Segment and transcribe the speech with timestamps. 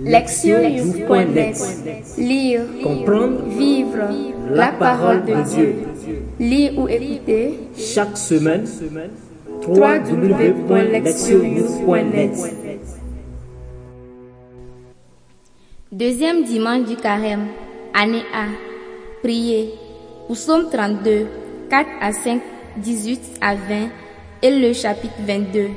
[0.00, 1.56] Lectionnews.net
[2.18, 4.08] Lire, Comprendre, vivre
[4.50, 5.76] la parole de Dieu.
[6.40, 8.64] Lire ou écouter chaque semaine,
[9.66, 12.32] www.lectionnews.net
[15.92, 17.48] Deuxième dimanche du carême,
[17.92, 18.46] année A.
[19.22, 19.74] Priez.
[20.32, 21.26] Psaume 32,
[21.68, 22.40] 4 à 5,
[22.78, 23.60] 18 à 20
[24.40, 25.68] et le chapitre 22.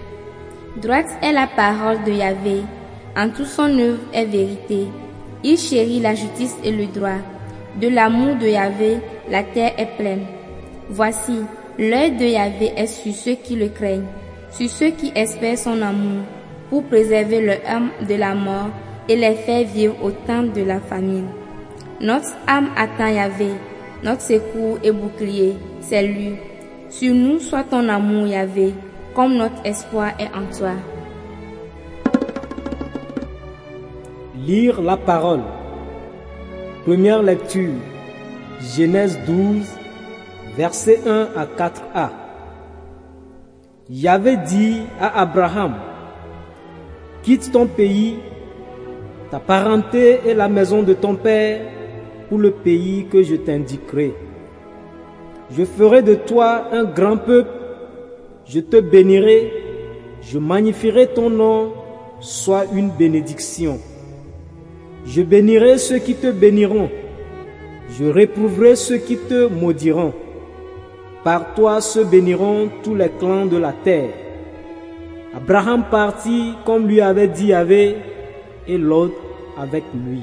[0.82, 2.62] Droite est la parole de Yahvé.
[3.18, 4.88] En tout son œuvre est vérité.
[5.44, 7.22] Il chérit la justice et le droit.
[7.80, 8.98] De l'amour de Yahvé,
[9.30, 10.26] la terre est pleine.
[10.90, 11.40] Voici,
[11.80, 14.08] l'œil de Yahvé est sur ceux qui le craignent,
[14.52, 16.24] sur ceux qui espèrent son amour,
[16.70, 18.70] pour préserver leur âme de la mort
[19.08, 21.28] et les faire vivre au temps de la famine.
[22.02, 23.52] Notre âme attend Yahvé,
[24.04, 26.36] notre secours et bouclier, c'est lui.
[26.90, 28.74] Sur nous soit ton amour, Yahvé,
[29.16, 30.74] comme notre espoir est en toi.
[34.46, 35.42] Lire la parole.
[36.86, 37.80] Première lecture.
[38.62, 39.66] Genèse 12,
[40.56, 42.10] versets 1 à 4a.
[43.90, 45.76] Yahvé dit à Abraham,
[47.24, 48.18] quitte ton pays,
[49.32, 51.62] ta parenté et la maison de ton père
[52.30, 54.14] pour le pays que je t'indiquerai.
[55.50, 57.50] Je ferai de toi un grand peuple,
[58.46, 59.52] je te bénirai,
[60.22, 61.74] je magnifierai ton nom,
[62.20, 63.80] sois une bénédiction.
[65.06, 66.90] Je bénirai ceux qui te béniront,
[67.92, 70.14] je réprouverai ceux qui te maudiront.
[71.24, 74.10] Par toi se béniront tous les clans de la terre.
[75.36, 77.98] Abraham partit comme lui avait dit Yahvé,
[78.68, 79.16] et l'autre
[79.58, 80.22] avec lui.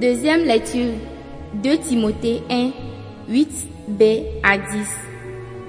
[0.00, 0.92] Deuxième lecture
[1.54, 2.70] 2 Timothée 1,
[3.28, 4.64] 8b à 10.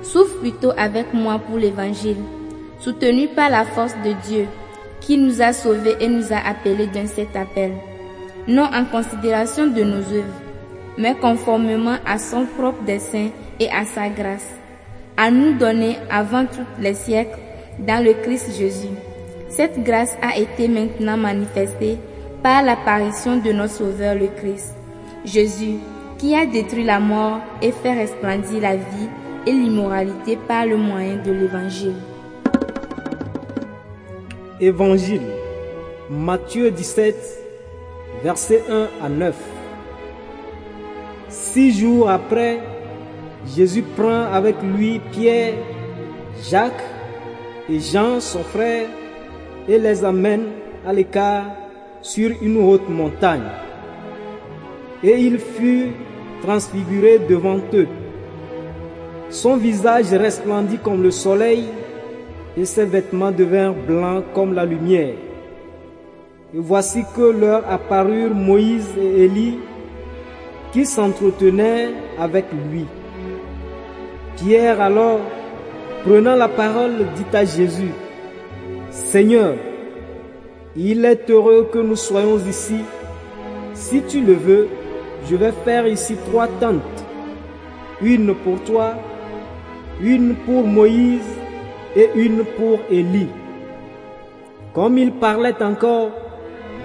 [0.03, 2.17] Souffre plutôt avec moi pour l'évangile,
[2.79, 4.45] soutenu par la force de Dieu,
[5.01, 7.73] qui nous a sauvés et nous a appelés d'un cet appel,
[8.47, 10.41] non en considération de nos œuvres,
[10.97, 14.47] mais conformément à son propre dessein et à sa grâce,
[15.17, 17.39] à nous donner avant tous les siècles
[17.79, 18.95] dans le Christ Jésus.
[19.49, 21.97] Cette grâce a été maintenant manifestée
[22.41, 24.73] par l'apparition de notre Sauveur le Christ,
[25.25, 25.77] Jésus,
[26.17, 29.09] qui a détruit la mort et fait resplendir la vie
[29.45, 31.95] et l'immoralité par le moyen de l'Évangile.
[34.61, 35.23] Évangile,
[36.07, 37.15] Matthieu 17,
[38.23, 39.35] versets 1 à 9.
[41.29, 42.59] Six jours après,
[43.55, 45.55] Jésus prend avec lui Pierre,
[46.43, 46.83] Jacques
[47.67, 48.87] et Jean, son frère,
[49.67, 50.45] et les amène
[50.85, 51.45] à l'écart
[52.03, 53.49] sur une haute montagne.
[55.03, 55.87] Et il fut
[56.43, 57.87] transfiguré devant eux.
[59.31, 61.65] Son visage resplendit comme le soleil
[62.57, 65.15] et ses vêtements devinrent blancs comme la lumière.
[66.53, 69.59] Et voici que leur apparurent Moïse et Élie
[70.71, 71.89] qui s'entretenaient
[72.19, 72.85] avec lui.
[74.37, 75.19] Pierre alors,
[76.03, 77.91] prenant la parole, dit à Jésus,
[78.89, 79.55] Seigneur,
[80.75, 82.77] il est heureux que nous soyons ici.
[83.73, 84.67] Si tu le veux,
[85.29, 87.05] je vais faire ici trois tentes,
[88.01, 88.95] une pour toi,
[90.01, 91.40] une pour Moïse
[91.95, 93.29] et une pour Élie.
[94.73, 96.11] Comme il parlait encore,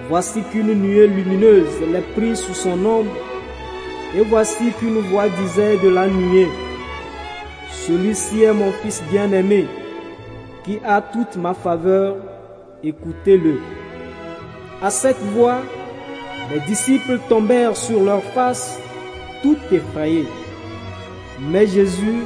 [0.09, 3.11] voici qu'une nuée lumineuse les prit sous son ombre,
[4.15, 6.47] et voici qu'une voix disait de la nuée,
[7.71, 9.67] Celui-ci est mon fils bien-aimé,
[10.63, 12.17] qui a toute ma faveur,
[12.83, 13.61] écoutez-le.
[14.81, 15.61] À cette voix,
[16.51, 18.79] les disciples tombèrent sur leurs faces,
[19.41, 20.27] tout effrayés.
[21.39, 22.23] Mais Jésus,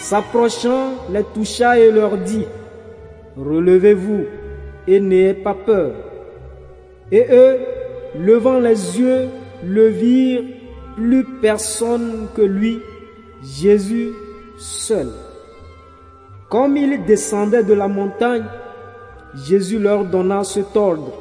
[0.00, 2.46] s'approchant, les toucha et leur dit,
[3.36, 4.24] Relevez-vous
[4.88, 5.92] et n'ayez pas peur.
[7.12, 7.58] Et eux,
[8.18, 9.28] levant les yeux,
[9.64, 10.42] le virent,
[10.96, 12.80] plus personne que lui,
[13.42, 14.10] Jésus
[14.58, 15.08] seul.
[16.48, 18.44] Comme il descendait de la montagne,
[19.46, 21.12] Jésus leur donna cet ordre.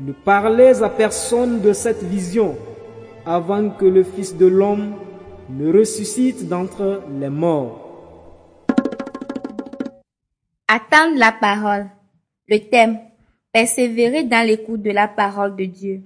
[0.00, 2.56] Ne parlez à personne de cette vision
[3.24, 4.94] avant que le Fils de l'homme
[5.50, 7.80] ne ressuscite d'entre les morts.
[10.68, 11.86] Attendre la parole.
[12.48, 12.98] Le thème.
[13.52, 16.02] Persévérer dans l'écoute de la parole de Dieu.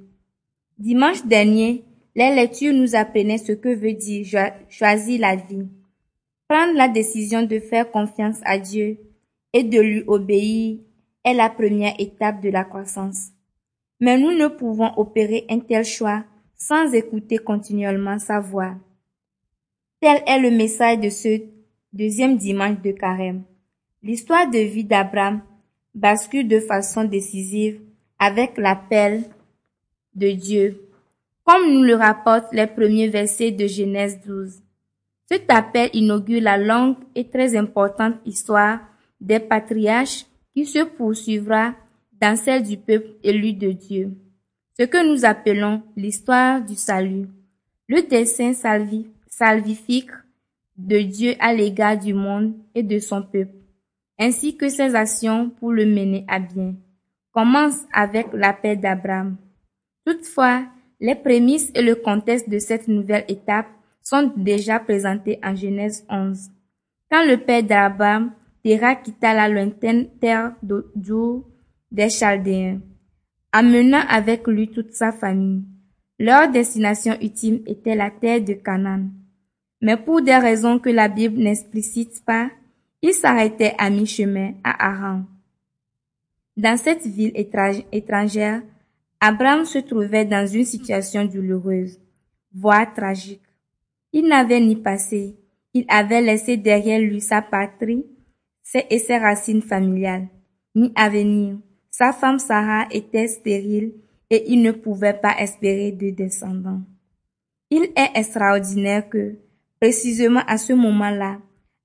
[0.78, 5.66] Dimanche dernier, les lectures nous apprenaient ce que veut dire choisir la vie.
[6.48, 8.98] Prendre la décision de faire confiance à Dieu
[9.52, 10.78] et de lui obéir
[11.24, 13.28] est la première étape de la croissance.
[14.00, 16.24] Mais nous ne pouvons opérer un tel choix
[16.56, 18.74] sans écouter continuellement sa voix.
[20.00, 21.40] Tel est le message de ce
[21.92, 23.42] deuxième dimanche de carême.
[24.00, 25.40] L'histoire de vie d'Abraham
[25.92, 27.80] bascule de façon décisive
[28.16, 29.24] avec l'appel
[30.14, 30.88] de Dieu,
[31.42, 34.62] comme nous le rapportent les premiers versets de Genèse 12.
[35.26, 38.78] Cet appel inaugure la longue et très importante histoire
[39.20, 41.74] des patriarches qui se poursuivra
[42.20, 44.12] dans celle du peuple élu de Dieu.
[44.78, 47.26] Ce que nous appelons l'histoire du salut.
[47.88, 49.17] Le dessein salvifique
[50.76, 53.54] de Dieu à l'égard du monde et de son peuple,
[54.18, 56.74] ainsi que ses actions pour le mener à bien,
[57.32, 59.36] commence avec l'appel d'Abraham.
[60.04, 60.64] Toutefois,
[61.00, 63.68] les prémices et le contexte de cette nouvelle étape
[64.02, 66.50] sont déjà présentés en Genèse 11.
[67.10, 68.32] Quand le père d'Abraham,
[68.64, 71.44] Terah quitta la lointaine terre d'Ur
[71.90, 72.80] des Chaldéens,
[73.52, 75.62] amenant avec lui toute sa famille.
[76.18, 79.10] Leur destination ultime était la terre de Canaan.
[79.80, 82.50] Mais pour des raisons que la Bible n'explicite pas,
[83.02, 85.22] ils s'arrêtaient à mi-chemin à Aran.
[86.56, 87.32] Dans cette ville
[87.92, 88.62] étrangère,
[89.20, 91.98] Abraham se trouvait dans une situation douloureuse,
[92.52, 93.42] voire tragique.
[94.12, 95.36] Il n'avait ni passé,
[95.74, 98.04] il avait laissé derrière lui sa patrie
[98.90, 100.28] et ses racines familiales,
[100.74, 101.56] ni avenir.
[101.90, 103.92] Sa femme Sarah était stérile
[104.30, 106.82] et il ne pouvait pas espérer de descendants.
[107.70, 109.36] Il est extraordinaire que,
[109.80, 111.38] précisément à ce moment-là,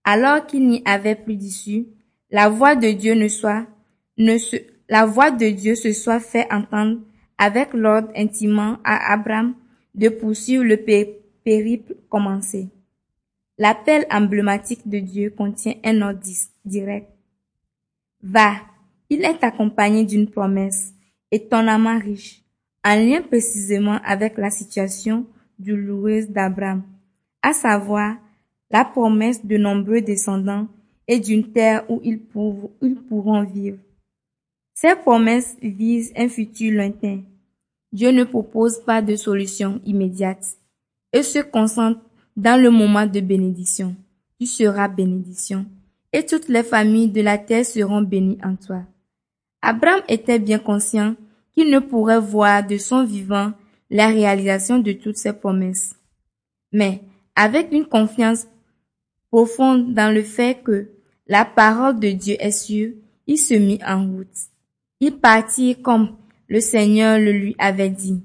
[0.03, 1.87] alors qu'il n'y avait plus d'issue,
[2.29, 3.65] la voix de Dieu ne soit,
[4.17, 4.57] ne se,
[4.89, 6.99] la voix de Dieu se soit fait entendre
[7.37, 9.55] avec l'ordre intimement à Abraham
[9.95, 12.69] de poursuivre le périple commencé.
[13.57, 16.19] L'appel emblématique de Dieu contient un ordre
[16.65, 17.07] direct.
[18.21, 18.55] Va,
[19.09, 20.93] il est accompagné d'une promesse
[21.31, 22.43] étonnamment riche,
[22.83, 25.27] en lien précisément avec la situation
[25.59, 26.83] douloureuse d'Abraham
[27.43, 28.15] à savoir
[28.71, 30.67] la promesse de nombreux descendants
[31.07, 33.77] et d'une terre où ils, pourront vivre.
[34.73, 37.21] Ces promesses visent un futur lointain.
[37.91, 40.57] Dieu ne propose pas de solution immédiate
[41.11, 41.99] et se concentre
[42.35, 43.95] dans le moment de bénédiction.
[44.39, 45.67] Tu seras bénédiction
[46.11, 48.83] et toutes les familles de la terre seront bénies en toi.
[49.61, 51.15] Abraham était bien conscient
[51.53, 53.51] qu'il ne pourrait voir de son vivant
[53.89, 55.95] la réalisation de toutes ces promesses.
[56.71, 57.01] Mais
[57.35, 58.47] avec une confiance
[59.29, 60.89] profonde dans le fait que
[61.27, 62.93] la parole de Dieu est sûre,
[63.27, 64.27] il se mit en route.
[64.99, 66.15] Il partit comme
[66.47, 68.21] le Seigneur le lui avait dit.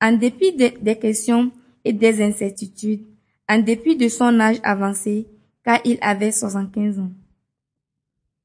[0.00, 1.52] En dépit des questions
[1.84, 3.04] et des incertitudes,
[3.48, 5.26] en dépit de son âge avancé,
[5.64, 7.10] car il avait 75 ans.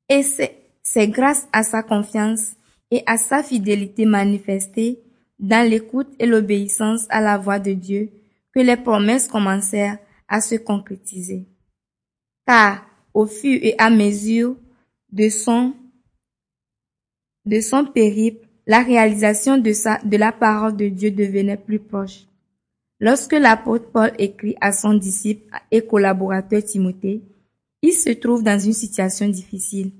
[0.09, 0.21] Et
[0.83, 2.55] c'est grâce à sa confiance
[2.91, 4.99] et à sa fidélité manifestée
[5.39, 8.11] dans l'écoute et l'obéissance à la voix de Dieu
[8.55, 9.97] que les promesses commencèrent
[10.27, 11.45] à se concrétiser.
[12.47, 14.55] Car au fur et à mesure
[15.11, 15.73] de son,
[17.45, 22.25] de son périple, la réalisation de, sa, de la parole de Dieu devenait plus proche.
[22.99, 27.21] Lorsque l'apôtre Paul écrit à son disciple et collaborateur Timothée,
[27.81, 29.91] il se trouve dans une situation difficile.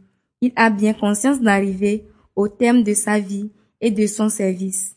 [0.41, 2.05] Il a bien conscience d'arriver
[2.35, 4.95] au terme de sa vie et de son service.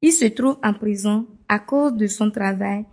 [0.00, 2.86] Il se trouve en prison à cause de son travail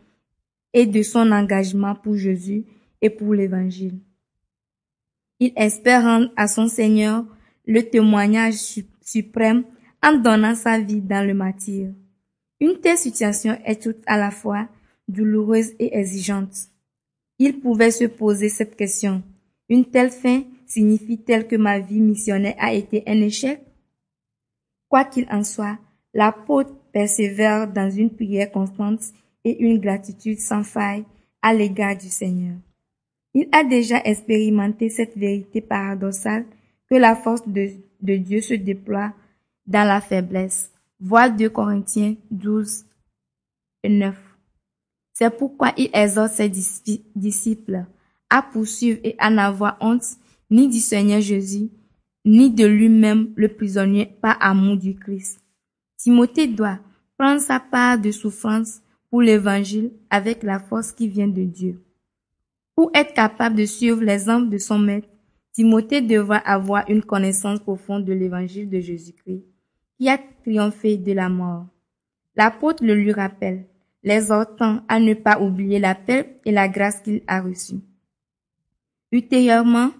[0.73, 2.65] et de son engagement pour Jésus
[3.01, 3.99] et pour l'Évangile.
[5.39, 7.25] Il espère rendre à son Seigneur
[7.65, 8.55] le témoignage
[9.01, 9.63] suprême
[10.03, 11.91] en donnant sa vie dans le martyr.
[12.59, 14.67] Une telle situation est tout à la fois
[15.07, 16.69] douloureuse et exigeante.
[17.39, 19.23] Il pouvait se poser cette question.
[19.69, 23.61] Une telle fin signifie-t-elle que ma vie missionnaire a été un échec?
[24.89, 25.77] Quoi qu'il en soit,
[26.13, 29.01] l'apôtre persévère dans une prière constante
[29.53, 31.05] une gratitude sans faille
[31.41, 32.55] à l'égard du Seigneur.
[33.33, 36.45] Il a déjà expérimenté cette vérité paradoxale
[36.89, 39.13] que la force de, Dieu se déploie
[39.67, 40.71] dans la faiblesse.
[40.99, 42.85] Voir 2 Corinthiens 12
[43.83, 44.15] et 9.
[45.13, 46.49] C'est pourquoi il exhorte ses
[47.15, 47.85] disciples
[48.29, 50.05] à poursuivre et à n'avoir honte
[50.49, 51.69] ni du Seigneur Jésus,
[52.25, 55.39] ni de lui-même le prisonnier par amour du Christ.
[55.97, 56.79] Timothée doit
[57.17, 61.83] prendre sa part de souffrance pour l'évangile avec la force qui vient de Dieu.
[62.75, 65.07] Pour être capable de suivre l'exemple de son maître,
[65.51, 69.43] Timothée devra avoir une connaissance profonde de l'évangile de Jésus-Christ,
[69.97, 71.65] qui a triomphé de la mort.
[72.35, 73.65] L'apôtre le lui rappelle,
[74.03, 77.81] l'exhortant à ne pas oublier l'appel et la grâce qu'il a reçue.
[79.11, 79.91] Ultérieurement,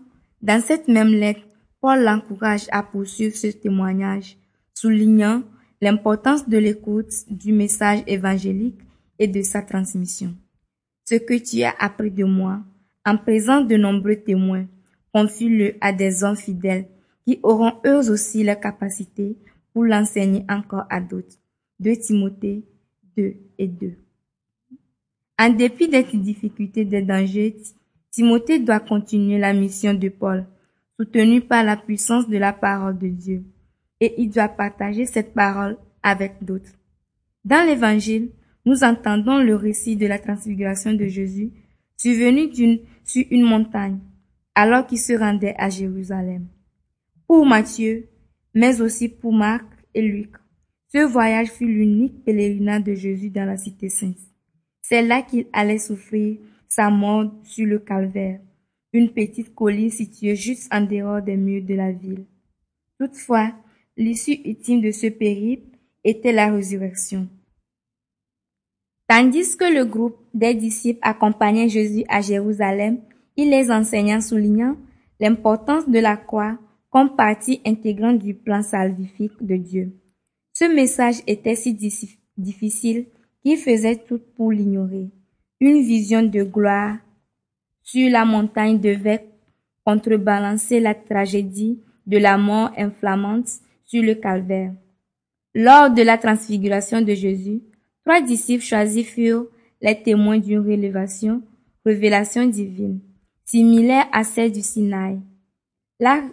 [0.42, 1.42] dans cette même lettre,
[1.82, 4.38] Paul l'encourage à poursuivre ce témoignage,
[4.74, 5.44] soulignant
[5.82, 8.80] l'importance de l'écoute du message évangélique
[9.20, 10.34] et de sa transmission.
[11.06, 12.62] Ce que tu as appris de moi,
[13.06, 14.66] en présence de nombreux témoins,
[15.14, 16.88] confie-le à des hommes fidèles
[17.26, 19.36] qui auront eux aussi la capacité
[19.74, 21.38] pour l'enseigner encore à d'autres.
[21.80, 22.64] 2 Timothée
[23.18, 23.94] 2 et 2.
[25.38, 27.56] En dépit des difficultés, des dangers,
[28.12, 30.46] Timothée doit continuer la mission de Paul,
[31.00, 33.44] soutenu par la puissance de la parole de Dieu,
[34.02, 36.72] et il doit partager cette parole avec d'autres.
[37.46, 38.30] Dans l'Évangile,
[38.66, 41.52] nous entendons le récit de la transfiguration de Jésus,
[41.98, 42.50] survenu
[43.04, 44.00] sur une montagne,
[44.56, 46.48] alors qu'il se rendait à Jérusalem.
[47.28, 48.08] Pour Matthieu,
[48.54, 50.32] mais aussi pour Marc et Luc,
[50.92, 54.18] ce voyage fut l'unique pèlerinage de Jésus dans la cité sainte.
[54.82, 56.38] C'est là qu'il allait souffrir
[56.68, 58.40] sa mort sur le calvaire,
[58.92, 62.26] une petite colline située juste en dehors des murs de la ville.
[63.00, 63.54] Toutefois,
[63.98, 67.28] l'issue ultime de ce périple était la résurrection.
[69.10, 73.00] Tandis que le groupe des disciples accompagnait Jésus à Jérusalem,
[73.36, 74.78] il les enseignant soulignant
[75.20, 76.60] l'importance de la croix
[76.92, 79.94] comme partie intégrante du plan salvifique de Dieu.
[80.54, 81.74] Ce message était si
[82.38, 83.08] difficile
[83.42, 85.10] qu'il faisait tout pour l'ignorer.
[85.60, 86.98] Une vision de gloire
[87.82, 89.26] sur la montagne devait
[89.84, 93.50] contrebalancer la tragédie de la mort inflammante
[93.86, 94.74] sur le calvaire.
[95.56, 97.64] Lors de la transfiguration de Jésus,
[98.10, 99.46] trois disciples choisis furent
[99.82, 101.44] les témoins d'une révélation,
[101.86, 103.02] révélation divine,
[103.46, 105.20] similaire à celle du Sinaï.
[106.00, 106.24] La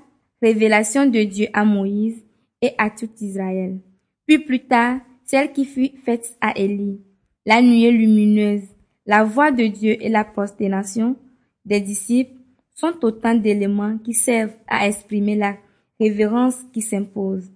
[0.40, 2.24] révélation de Dieu à Moïse
[2.62, 3.78] et à tout Israël.
[4.26, 6.98] Puis plus tard, celle qui fut faite à Élie.
[7.44, 8.64] La nuée lumineuse,
[9.04, 11.14] la voix de Dieu et la prosternation
[11.66, 12.32] des disciples
[12.74, 15.58] sont autant d'éléments qui servent à exprimer la
[16.00, 17.52] révérence qui s'impose.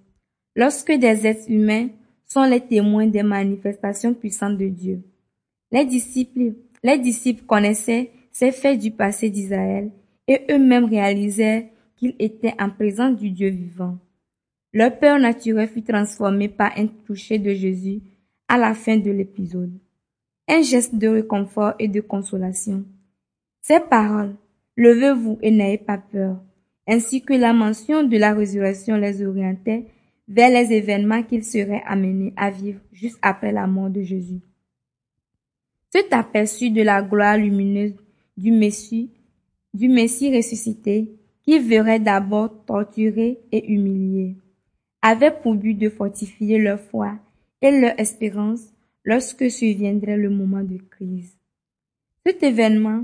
[0.55, 1.87] Lorsque des êtres humains
[2.31, 5.01] sont les témoins des manifestations puissantes de Dieu.
[5.69, 9.91] Les disciples, les disciples connaissaient ces faits du passé d'Israël
[10.29, 13.97] et eux-mêmes réalisaient qu'ils étaient en présence du Dieu vivant.
[14.71, 17.99] Leur peur naturelle fut transformée par un toucher de Jésus
[18.47, 19.73] à la fin de l'épisode.
[20.47, 22.85] Un geste de réconfort et de consolation.
[23.61, 24.35] Ces paroles,
[24.77, 26.41] levez-vous et n'ayez pas peur,
[26.87, 29.87] ainsi que la mention de la résurrection les orientait
[30.31, 34.39] vers les événements qu'ils seraient amenés à vivre juste après la mort de Jésus.
[35.89, 37.95] Cet aperçu de la gloire lumineuse
[38.37, 39.11] du Messie,
[39.73, 41.11] du Messie ressuscité,
[41.43, 44.37] qui verrait d'abord torturé et humilié,
[45.01, 47.15] avait pour but de fortifier leur foi
[47.61, 48.61] et leur espérance
[49.03, 51.35] lorsque surviendrait le moment de crise.
[52.25, 53.03] Cet événement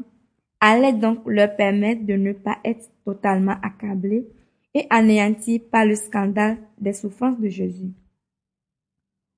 [0.62, 4.28] allait donc leur permettre de ne pas être totalement accablés
[4.74, 7.92] et anéantis par le scandale des souffrances de Jésus.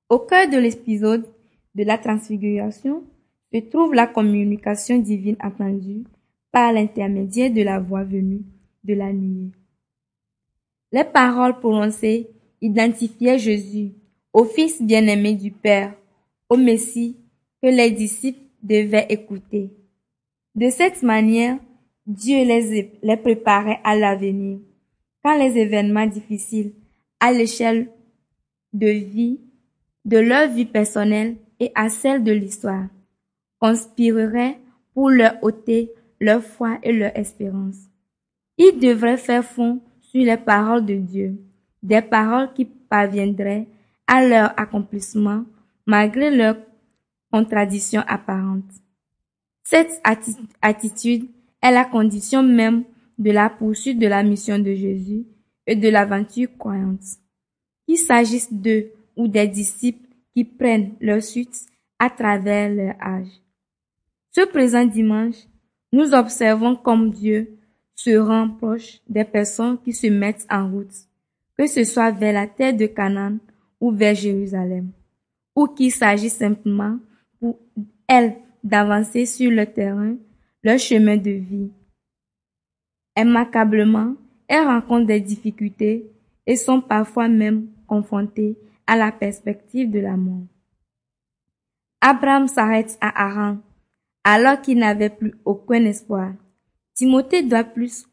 [0.10, 1.28] Au cœur de l'épisode
[1.76, 3.04] de la transfiguration
[3.54, 6.04] se trouve la communication divine attendue
[6.52, 8.42] par l'intermédiaire de la voix venue
[8.84, 9.52] de la nuit.
[10.92, 12.28] Les paroles prononcées
[12.62, 13.94] identifiaient Jésus
[14.34, 15.94] au Fils bien-aimé du Père,
[16.50, 17.18] au Messie
[17.62, 19.72] que les disciples devaient écouter.
[20.56, 21.58] De cette manière,
[22.06, 24.60] Dieu les, les préparait à l'avenir,
[25.24, 26.74] quand les événements difficiles
[27.20, 27.90] à l'échelle
[28.74, 29.40] de vie,
[30.06, 32.86] de leur vie personnelle et à celle de l'histoire,
[33.60, 34.60] conspireraient
[34.94, 37.78] pour leur ôter leur foi et leur espérance.
[38.58, 41.38] Ils devraient faire fond sur les paroles de Dieu,
[41.84, 43.68] des paroles qui parviendraient
[44.08, 45.46] à leur accomplissement
[45.86, 46.58] malgré leurs
[47.32, 48.72] contradictions apparentes.
[49.64, 50.02] Cette
[50.62, 51.30] attitude
[51.62, 52.84] est la condition même
[53.20, 55.26] de la poursuite de la mission de Jésus
[55.68, 57.04] et de l'aventure croyante.
[57.86, 61.66] Qu'il s'agisse d'eux ou des disciples qui prennent leur suite
[62.00, 63.28] à travers leur âge.
[64.32, 65.36] Ce présent dimanche,
[65.92, 67.58] nous observons comme Dieu
[67.96, 70.94] se rend proche des personnes qui se mettent en route,
[71.58, 73.40] que ce soit vers la terre de Canaan
[73.82, 74.92] ou vers Jérusalem,
[75.56, 76.98] ou qu'il s'agit simplement
[77.40, 77.60] pour
[78.08, 80.16] elles d'avancer sur le terrain,
[80.64, 81.72] leur chemin de vie.
[83.20, 84.16] Immanquablement,
[84.48, 86.10] elles rencontrent des difficultés
[86.48, 88.58] et sont parfois même confrontées
[88.88, 90.48] à la perspective de la mort.
[92.00, 93.58] Abraham s'arrête à Haran
[94.24, 96.32] alors qu'il n'avait plus aucun espoir.
[96.94, 98.08] Timothée doit plus,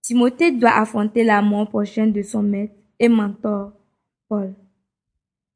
[0.00, 3.72] Timothée doit affronter la mort prochaine de son maître et mentor,
[4.28, 4.54] Paul.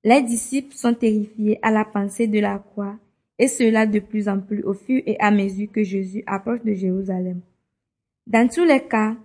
[0.05, 2.99] Les disciples sont terrifiés à la pensée de la croix,
[3.39, 6.75] et cela de plus en plus au fur et à mesure que Jésus approche de
[6.75, 7.41] Jérusalem.
[8.31, 9.17] Dans tous les cas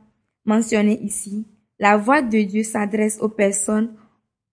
[0.46, 1.46] mentionnés ici,
[1.78, 3.94] la voix de Dieu s'adresse aux personnes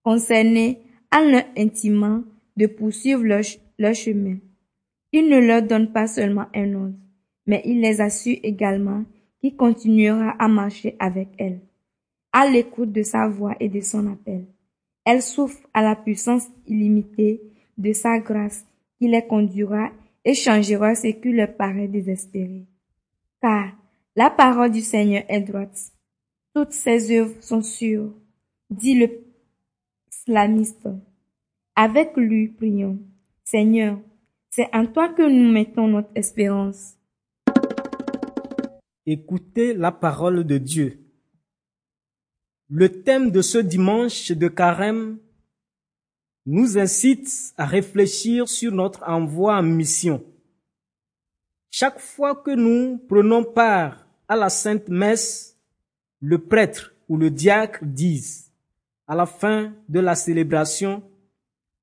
[0.03, 0.77] concernées
[1.11, 2.21] en leur intimement
[2.55, 4.37] de poursuivre leur, chemin.
[5.11, 6.93] Il ne leur donne pas seulement un ordre,
[7.47, 9.05] mais il les assure également
[9.41, 11.61] qu'il continuera à marcher avec elles.
[12.31, 14.45] à l'écoute de sa voix et de son appel.
[15.03, 17.41] Elle souffre à la puissance illimitée
[17.77, 18.65] de sa grâce
[18.99, 19.89] qui les conduira
[20.23, 22.65] et changera ce qui leur paraît désespéré.
[23.41, 23.73] Car
[24.15, 25.91] la parole du Seigneur est droite.
[26.53, 28.13] Toutes ses œuvres sont sûres,
[28.69, 29.09] dit le
[30.09, 30.87] slamiste.
[31.75, 32.99] Avec lui, prions.
[33.43, 33.99] Seigneur,
[34.51, 36.95] c'est en toi que nous mettons notre espérance.
[39.05, 40.99] Écoutez la parole de Dieu.
[42.69, 45.17] Le thème de ce dimanche de carême
[46.45, 50.23] nous incite à réfléchir sur notre envoi en mission.
[51.71, 54.02] Chaque fois que nous prenons part
[54.35, 55.57] la Sainte Messe,
[56.19, 58.51] le prêtre ou le diacre disent,
[59.07, 61.03] à la fin de la célébration,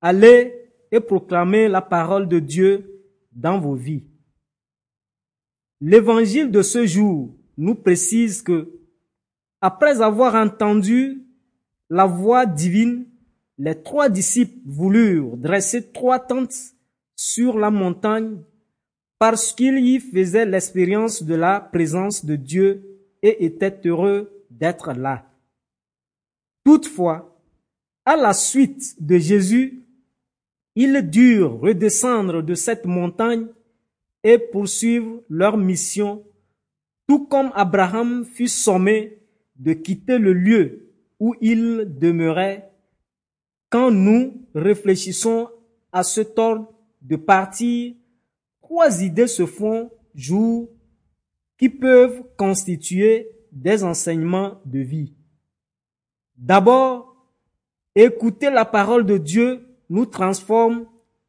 [0.00, 4.04] allez et proclamez la parole de Dieu dans vos vies.
[5.80, 8.71] L'évangile de ce jour nous précise que,
[9.61, 11.23] après avoir entendu
[11.88, 13.07] la voix divine,
[13.59, 16.75] les trois disciples voulurent dresser trois tentes
[17.14, 18.42] sur la montagne
[19.21, 22.83] parce qu'ils y faisaient l'expérience de la présence de Dieu
[23.23, 25.31] et étaient heureux d'être là.
[26.65, 27.39] Toutefois,
[28.07, 29.83] à la suite de Jésus,
[30.75, 33.49] ils durent redescendre de cette montagne
[34.25, 36.25] et poursuivre leur mission,
[37.07, 39.19] tout comme Abraham fut sommé
[39.57, 42.71] de quitter le lieu où il demeurait.
[43.69, 45.50] Quand nous réfléchissons
[45.93, 46.73] à ce ordre
[47.03, 47.95] de partir,
[48.71, 50.69] trois idées se font jour
[51.59, 55.12] qui peuvent constituer des enseignements de vie.
[56.37, 57.17] D'abord,
[57.97, 60.87] écouter la parole de Dieu nous transforme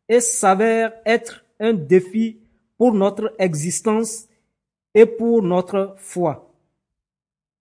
[0.08, 2.38] et s'avère être un défi
[2.78, 4.28] pour notre existence
[4.94, 6.54] et pour notre foi.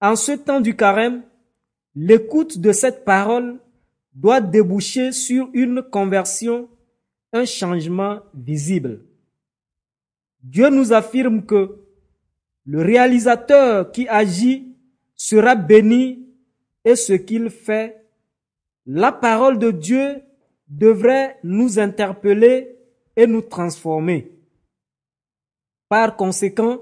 [0.03, 1.23] En ce temps du carême,
[1.95, 3.59] l'écoute de cette parole
[4.13, 6.69] doit déboucher sur une conversion,
[7.33, 9.07] un changement visible.
[10.43, 11.77] Dieu nous affirme que
[12.65, 14.75] le réalisateur qui agit
[15.15, 16.27] sera béni
[16.85, 18.05] et ce qu'il fait,
[18.87, 20.23] la parole de Dieu
[20.69, 22.77] devrait nous interpeller
[23.17, 24.33] et nous transformer.
[25.89, 26.79] Par conséquent,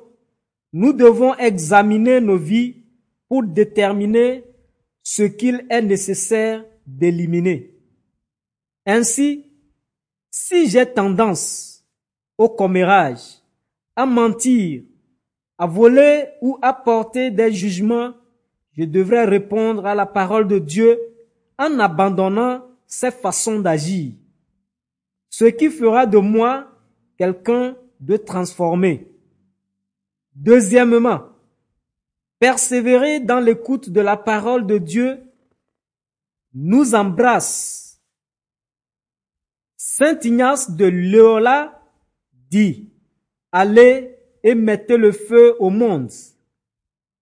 [0.72, 2.76] nous devons examiner nos vies
[3.28, 4.44] pour déterminer
[5.02, 7.74] ce qu'il est nécessaire d'éliminer.
[8.86, 9.46] Ainsi,
[10.30, 11.84] si j'ai tendance
[12.36, 13.37] au commérage,
[13.98, 14.84] à mentir,
[15.58, 18.14] à voler ou à porter des jugements,
[18.76, 20.96] je devrais répondre à la parole de Dieu
[21.58, 24.12] en abandonnant ces façons d'agir.
[25.30, 26.70] Ce qui fera de moi
[27.16, 29.08] quelqu'un de transformé.
[30.36, 31.22] Deuxièmement,
[32.38, 35.20] persévérer dans l'écoute de la parole de Dieu
[36.54, 38.00] nous embrasse.
[39.76, 41.82] Saint Ignace de Léola
[42.48, 42.92] dit,
[43.52, 46.10] allez et mettez le feu au monde.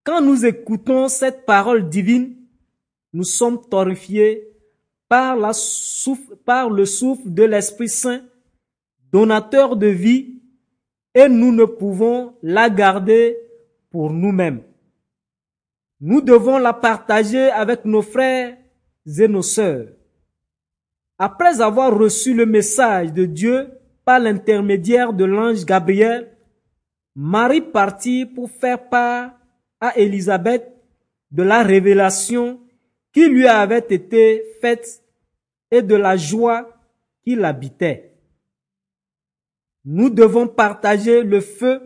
[0.05, 2.37] Quand nous écoutons cette parole divine,
[3.13, 4.49] nous sommes torrifiés
[5.09, 8.23] par, la souffle, par le souffle de l'Esprit Saint,
[9.13, 10.43] donateur de vie,
[11.15, 13.39] et nous ne pouvons la garder
[13.91, 14.63] pour nous-mêmes.
[16.01, 18.57] Nous devons la partager avec nos frères
[19.07, 19.89] et nos sœurs.
[21.19, 23.71] Après avoir reçu le message de Dieu
[24.07, 26.31] par l'intermédiaire de l'ange Gabriel,
[27.17, 29.33] Marie partit pour faire part
[29.81, 30.73] à Élisabeth
[31.33, 32.61] de la révélation
[33.13, 35.03] qui lui avait été faite
[35.73, 36.73] et de la joie
[37.25, 38.15] qui l'habitait.
[39.85, 41.81] Nous devons partager le feu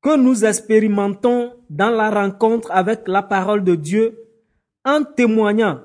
[0.00, 4.18] que nous expérimentons dans la rencontre avec la parole de Dieu
[4.84, 5.82] en témoignant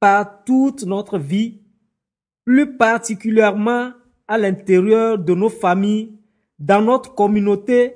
[0.00, 1.60] par toute notre vie,
[2.44, 3.92] plus particulièrement
[4.28, 6.12] à l'intérieur de nos familles,
[6.58, 7.94] dans notre communauté,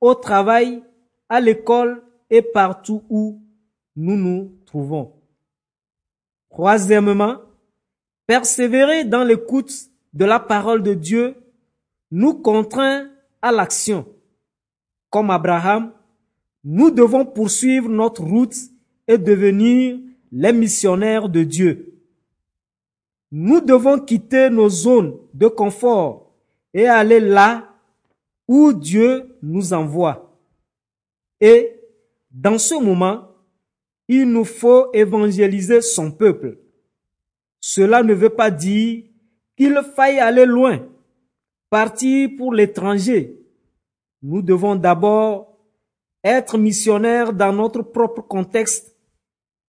[0.00, 0.82] au travail,
[1.28, 3.40] à l'école et partout où
[3.96, 5.12] nous nous trouvons.
[6.50, 7.36] Troisièmement,
[8.26, 9.72] persévérer dans l'écoute
[10.12, 11.34] de la parole de Dieu
[12.10, 13.08] nous contraint
[13.42, 14.06] à l'action.
[15.10, 15.92] Comme Abraham,
[16.64, 18.56] nous devons poursuivre notre route
[19.06, 19.98] et devenir
[20.32, 21.97] les missionnaires de Dieu.
[23.30, 26.32] Nous devons quitter nos zones de confort
[26.72, 27.74] et aller là
[28.46, 30.38] où Dieu nous envoie.
[31.40, 31.78] Et
[32.30, 33.28] dans ce moment,
[34.08, 36.58] il nous faut évangéliser son peuple.
[37.60, 39.04] Cela ne veut pas dire
[39.56, 40.86] qu'il faille aller loin,
[41.68, 43.38] partir pour l'étranger.
[44.22, 45.58] Nous devons d'abord
[46.24, 48.96] être missionnaires dans notre propre contexte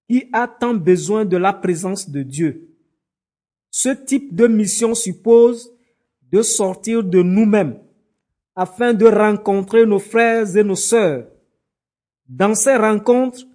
[0.09, 2.68] qui a tant besoin de la présence de Dieu.
[3.71, 5.71] Ce type de mission suppose
[6.31, 7.79] de sortir de nous-mêmes
[8.55, 11.27] afin de rencontrer nos frères et nos sœurs.
[12.27, 13.45] Dans ces rencontres,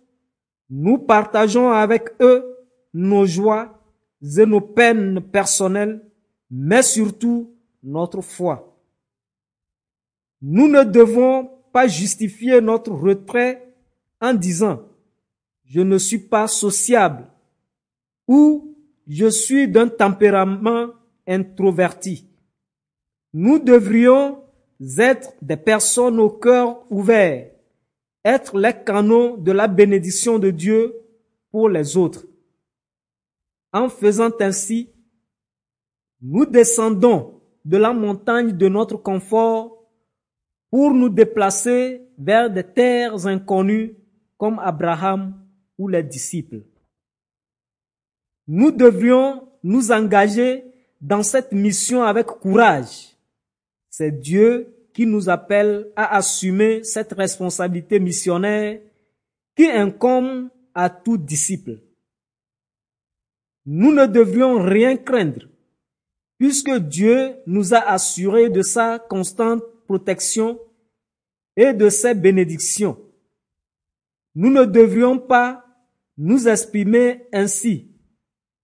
[0.70, 2.44] nous partageons avec eux
[2.92, 3.79] nos joies
[4.22, 6.00] et nos peines personnelles,
[6.50, 8.79] mais surtout notre foi.
[10.40, 13.74] Nous ne devons pas justifier notre retrait
[14.20, 14.83] en disant
[15.64, 17.27] je ne suis pas sociable
[18.29, 18.74] ou
[19.07, 20.88] je suis d'un tempérament
[21.27, 22.29] introverti.
[23.33, 24.43] Nous devrions
[24.99, 27.51] être des personnes au cœur ouvert,
[28.25, 30.95] être les canaux de la bénédiction de Dieu
[31.51, 32.27] pour les autres.
[33.73, 34.90] En faisant ainsi,
[36.21, 39.85] nous descendons de la montagne de notre confort
[40.71, 43.97] pour nous déplacer vers des terres inconnues
[44.37, 45.35] comme Abraham
[45.79, 46.62] ou les disciples.
[48.47, 50.65] Nous devrions nous engager
[51.01, 53.17] dans cette mission avec courage.
[53.91, 58.81] C'est Dieu qui nous appelle à assumer cette responsabilité missionnaire
[59.57, 61.79] qui incombe à tout disciple.
[63.67, 65.49] Nous ne devrions rien craindre,
[66.39, 70.59] puisque Dieu nous a assuré de sa constante protection
[71.57, 72.99] et de ses bénédictions.
[74.35, 75.65] Nous ne devrions pas
[76.19, 77.94] nous exprimer ainsi.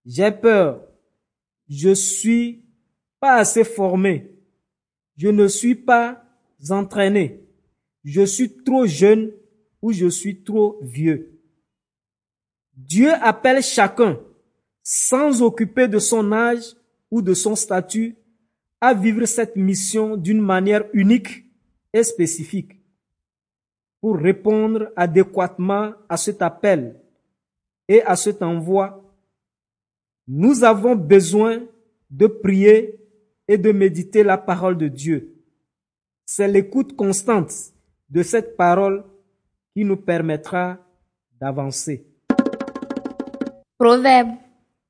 [0.05, 0.87] J'ai peur.
[1.69, 2.65] Je suis
[3.21, 4.33] pas assez formé.
[5.17, 6.25] Je ne suis pas
[6.71, 7.41] entraîné.
[8.05, 9.33] Je suis trop jeune
[9.83, 11.39] ou je suis trop vieux.
[12.75, 14.19] Dieu appelle chacun,
[14.83, 16.75] sans occuper de son âge
[17.11, 18.17] ou de son statut,
[18.81, 21.45] à vivre cette mission d'une manière unique
[21.93, 22.81] et spécifique
[24.01, 26.99] pour répondre adéquatement à cet appel
[27.87, 29.10] et à cet envoi,
[30.33, 31.61] nous avons besoin
[32.09, 32.95] de prier
[33.49, 35.35] et de méditer la parole de Dieu.
[36.25, 37.53] C'est l'écoute constante
[38.09, 39.03] de cette parole
[39.75, 40.79] qui nous permettra
[41.41, 42.07] d'avancer.
[43.77, 44.29] Proverbe.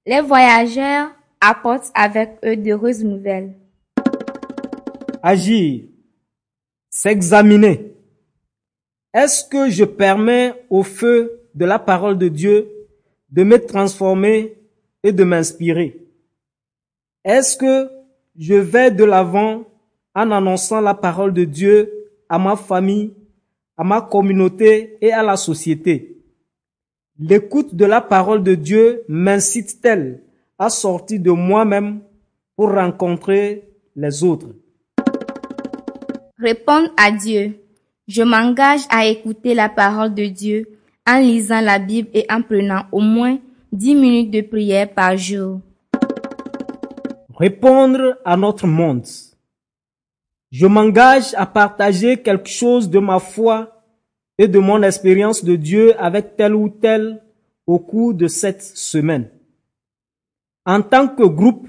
[0.04, 3.54] Les voyageurs apportent avec eux d'heureuses nouvelles.
[5.22, 5.84] Agir.
[6.90, 7.94] S'examiner.
[9.14, 12.68] Est-ce que je permets au feu de la parole de Dieu
[13.30, 14.59] de me transformer
[15.02, 16.06] et de m'inspirer.
[17.24, 17.90] Est-ce que
[18.38, 19.64] je vais de l'avant
[20.14, 21.90] en annonçant la parole de Dieu
[22.28, 23.12] à ma famille,
[23.76, 26.16] à ma communauté et à la société?
[27.18, 30.22] L'écoute de la parole de Dieu m'incite-t-elle
[30.58, 32.00] à sortir de moi-même
[32.56, 34.48] pour rencontrer les autres?
[36.38, 37.54] Répondre à Dieu.
[38.08, 42.84] Je m'engage à écouter la parole de Dieu en lisant la Bible et en prenant
[42.92, 43.38] au moins
[43.72, 45.60] 10 minutes de prière par jour.
[47.38, 49.06] Répondre à notre monde.
[50.50, 53.84] Je m'engage à partager quelque chose de ma foi
[54.38, 57.22] et de mon expérience de Dieu avec tel ou tel
[57.64, 59.30] au cours de cette semaine.
[60.66, 61.68] En tant que groupe,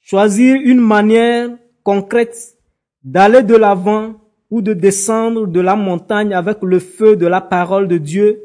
[0.00, 1.50] choisir une manière
[1.82, 2.56] concrète
[3.04, 4.14] d'aller de l'avant
[4.50, 8.40] ou de descendre de la montagne avec le feu de la parole de Dieu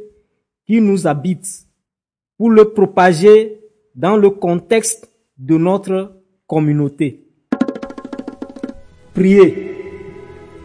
[0.68, 1.65] qui nous habite
[2.38, 3.60] pour le propager
[3.96, 6.14] dans le contexte de notre
[6.48, 7.26] communauté.
[9.14, 9.72] Priez.